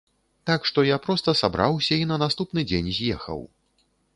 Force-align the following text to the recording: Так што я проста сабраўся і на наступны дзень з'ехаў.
Так 0.49 0.63
што 0.69 0.83
я 0.87 0.97
проста 1.03 1.35
сабраўся 1.43 1.93
і 2.05 2.09
на 2.13 2.19
наступны 2.25 2.67
дзень 2.73 2.91
з'ехаў. 3.01 3.39